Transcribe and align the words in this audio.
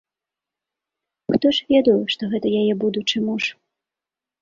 Хто 1.35 1.47
ж 1.59 1.69
ведаў, 1.71 1.99
што 2.17 2.23
гэта 2.35 2.47
яе 2.65 2.73
будучы 2.83 3.17
муж? 3.31 3.43